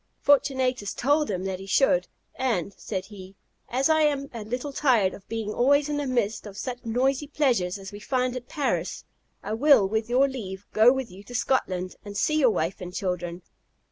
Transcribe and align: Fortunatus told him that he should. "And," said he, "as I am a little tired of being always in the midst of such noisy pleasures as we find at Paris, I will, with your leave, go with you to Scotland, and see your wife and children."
Fortunatus 0.19 0.95
told 0.95 1.29
him 1.29 1.43
that 1.43 1.59
he 1.59 1.67
should. 1.67 2.07
"And," 2.33 2.73
said 2.75 3.05
he, 3.05 3.35
"as 3.69 3.87
I 3.87 4.01
am 4.01 4.31
a 4.33 4.43
little 4.43 4.73
tired 4.73 5.13
of 5.13 5.27
being 5.29 5.53
always 5.53 5.89
in 5.89 5.97
the 5.97 6.07
midst 6.07 6.47
of 6.47 6.57
such 6.57 6.83
noisy 6.83 7.27
pleasures 7.27 7.77
as 7.77 7.91
we 7.91 7.99
find 7.99 8.35
at 8.35 8.47
Paris, 8.49 9.05
I 9.43 9.53
will, 9.53 9.87
with 9.87 10.09
your 10.09 10.27
leave, 10.27 10.65
go 10.73 10.91
with 10.91 11.11
you 11.11 11.23
to 11.25 11.35
Scotland, 11.35 11.97
and 12.03 12.17
see 12.17 12.39
your 12.39 12.49
wife 12.49 12.81
and 12.81 12.91
children." 12.91 13.43